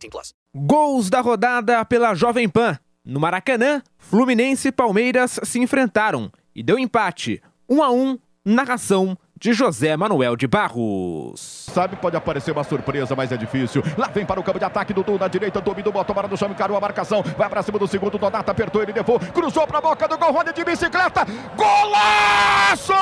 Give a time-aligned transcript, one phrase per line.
[0.00, 0.34] 18 plus.
[0.54, 2.78] Gols da rodada pela Jovem Pan.
[3.04, 9.54] No Maracanã, Fluminense e Palmeiras se enfrentaram e deu empate, 1 a 1, narração de
[9.54, 11.66] José Manuel de Barros.
[11.72, 13.82] Sabe, pode aparecer uma surpresa, mas é difícil.
[13.96, 16.50] Lá vem para o campo de ataque, Dudu na direita, dominou, botou para do chão,
[16.50, 17.22] encarou a marcação.
[17.38, 20.32] Vai para cima do segundo, Donata apertou, ele levou, cruzou para a boca do gol,
[20.32, 21.24] Rony de bicicleta.
[21.56, 22.92] Golaço!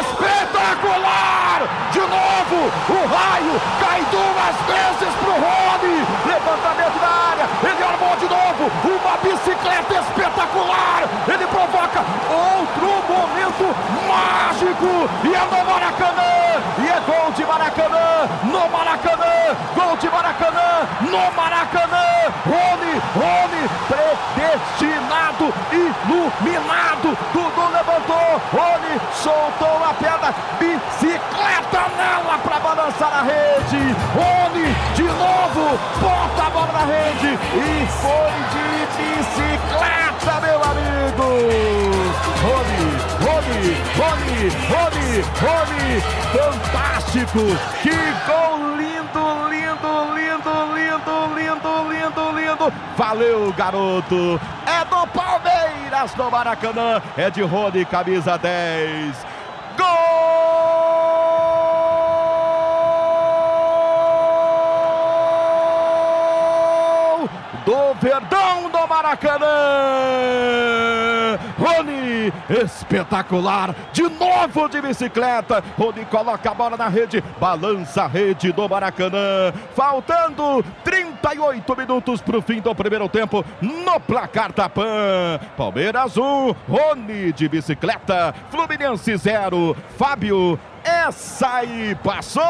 [0.00, 1.88] Espetacular!
[1.92, 4.04] De novo, o raio cai
[4.48, 6.06] duas vezes pro Rony.
[6.26, 11.02] Levantamento da área, ele armou de novo, uma bicicleta espetacular.
[11.26, 13.76] Ele provoca outro momento
[14.08, 16.38] mágico e é no Maracanã.
[16.78, 21.27] E é gol de Maracanã, no Maracanã, gol de Maracanã, no
[23.88, 27.16] predestinado, iluminado.
[27.32, 33.94] Dudu levantou, Rony soltou a perna, bicicleta nela para balançar a rede.
[34.14, 41.28] Rony, de novo, bota a bola na rede e foi de bicicleta, meu amigo.
[42.42, 42.90] Rony,
[43.24, 43.64] Rony,
[43.98, 45.10] Rony, Rony,
[45.42, 46.00] Rony,
[46.32, 47.42] fantástico!
[47.82, 48.87] Que gol lindo,
[52.96, 54.40] Valeu, garoto!
[54.66, 59.26] É do Palmeiras no Maracanã, é de Rony, camisa 10.
[59.76, 59.88] Gol!
[67.64, 70.27] Do Verdão do Maracanã!
[72.48, 75.62] Espetacular, de novo de bicicleta.
[75.76, 79.52] Rony coloca a bola na rede, balança a rede do Maracanã.
[79.74, 85.38] Faltando 38 minutos para o fim do primeiro tempo no placar Tapan.
[85.56, 90.58] Palmeiras 1, Rony de bicicleta, Fluminense 0, Fábio
[90.88, 92.42] essa aí passou!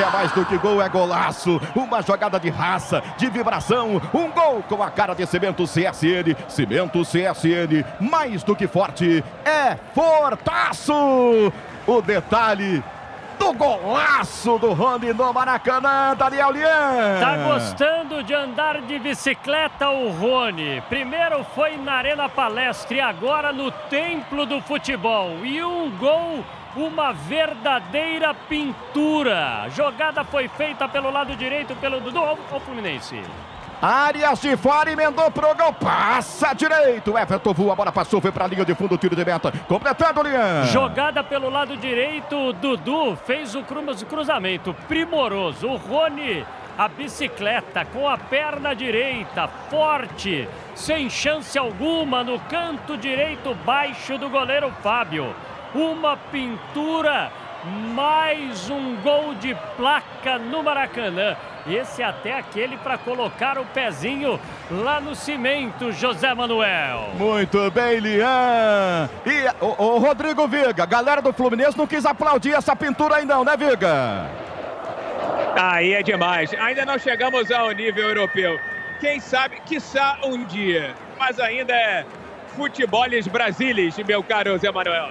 [0.00, 1.60] É mais do que gol, é golaço.
[1.74, 4.00] Uma jogada de raça, de vibração.
[4.14, 6.34] Um gol com a cara de Cimento CSN.
[6.48, 11.52] Cimento CSN, mais do que forte, é fortaço!
[11.86, 12.82] O detalhe
[13.38, 17.20] do golaço do Rony no Maracanã, Daniel Lian.
[17.20, 20.82] Tá gostando de andar de bicicleta o Rony?
[20.88, 25.44] Primeiro foi na Arena Palestra e agora no Templo do Futebol.
[25.44, 26.44] E um gol,
[26.76, 29.68] uma verdadeira pintura.
[29.70, 33.20] Jogada foi feita pelo lado direito pelo Dudu ou Fluminense.
[33.82, 37.16] Arias de fora, emendou pro gol, passa direito.
[37.16, 39.50] Everton voa, a bola passou, foi pra linha de fundo, tiro de meta.
[39.66, 40.64] Completando, Lian.
[40.66, 45.66] Jogada pelo lado direito, Dudu fez o cruzamento primoroso.
[45.66, 46.44] O Rony,
[46.76, 54.28] a bicicleta com a perna direita, forte, sem chance alguma no canto direito baixo do
[54.28, 55.34] goleiro Fábio.
[55.74, 57.30] Uma pintura,
[57.94, 61.36] mais um gol de placa no Maracanã.
[61.64, 67.10] Esse é até aquele para colocar o pezinho lá no cimento, José Manuel.
[67.14, 69.08] Muito bem, Lian.
[69.24, 73.44] E o, o Rodrigo Viga, galera do Fluminense não quis aplaudir essa pintura aí não,
[73.44, 74.26] né, Viga?
[75.56, 76.52] Aí é demais.
[76.54, 78.58] Ainda não chegamos ao nível europeu.
[78.98, 80.94] Quem sabe, quiçá um dia.
[81.16, 82.04] Mas ainda é
[82.56, 85.10] futeboles brasileiros, meu caro Zé Manuel.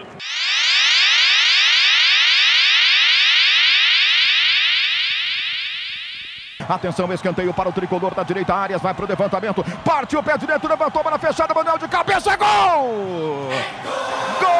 [6.69, 8.53] Atenção, escanteio para o tricolor da direita.
[8.53, 9.65] Arias vai para o levantamento.
[9.83, 11.51] Partiu o pé direito, levantou, bola fechada.
[11.51, 12.37] Manuel de cabeça.
[12.37, 13.49] Gol!
[14.39, 14.58] Gol!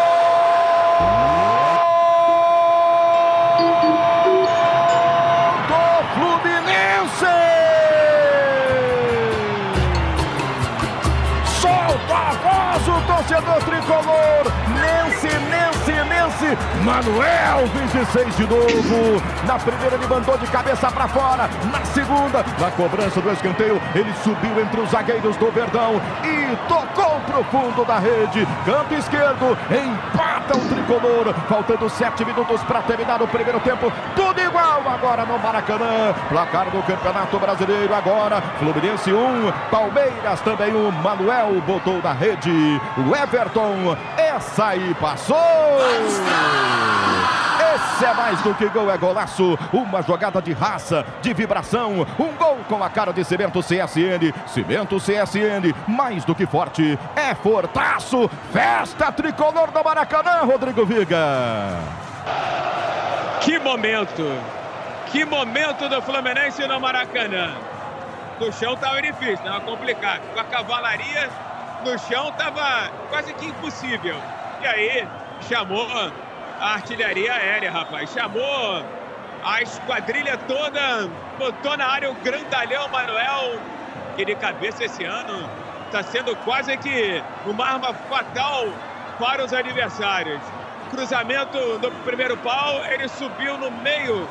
[12.20, 14.44] A torcedor tricolor.
[14.74, 16.58] Nense, Nense, Nense.
[16.84, 19.22] Manuel, 26 de novo.
[19.46, 21.50] Na primeira ele mandou de cabeça para fora.
[21.72, 27.19] Na segunda, na cobrança do escanteio, ele subiu entre os zagueiros do Verdão e tocou
[27.22, 28.48] pro fundo da rede.
[28.66, 31.34] Canto esquerdo, empata o tricolor.
[31.48, 33.92] Faltando sete minutos para terminar o primeiro tempo.
[34.16, 36.14] Tudo igual agora no Maracanã.
[36.30, 38.42] Placar do Campeonato Brasileiro agora.
[38.60, 40.92] Fluminense 1, Palmeiras também 1.
[40.92, 42.82] Manuel botou na rede.
[42.98, 45.38] O Everton, essa aí passou.
[48.02, 49.60] É mais do que gol, é golaço.
[49.74, 52.08] Uma jogada de raça, de vibração.
[52.18, 54.34] Um gol com a cara de Cimento CSN.
[54.48, 58.30] Cimento CSN, mais do que forte, é fortaço.
[58.54, 61.18] Festa tricolor do Maracanã, Rodrigo Viga.
[63.42, 64.24] Que momento!
[65.08, 67.56] Que momento do Fluminense no Maracanã.
[68.40, 70.22] No chão estava difícil, estava complicado.
[70.34, 71.30] Com a cavalaria
[71.84, 74.16] no chão estava quase que impossível.
[74.62, 75.08] E aí
[75.50, 75.88] chamou
[76.60, 78.12] a artilharia aérea, rapaz.
[78.12, 78.84] Chamou
[79.44, 83.60] a esquadrilha toda, botou na área o grandalhão Manuel,
[84.16, 85.50] que de cabeça esse ano
[85.86, 88.68] está sendo quase que uma arma fatal
[89.18, 90.42] para os adversários.
[90.92, 94.28] Cruzamento no primeiro pau, ele subiu no meio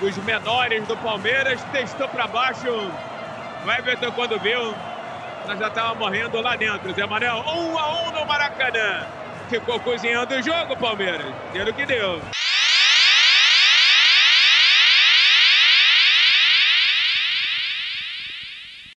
[0.00, 2.68] dos menores do Palmeiras, testou para baixo.
[3.64, 4.74] O Everton, quando viu,
[5.46, 6.92] nós já estávamos morrendo lá dentro.
[6.92, 9.06] Zé Manuel, um a um no Maracanã.
[9.48, 11.34] Ficou cozinhando o jogo, Palmeiras.
[11.52, 12.20] Deu o que deu.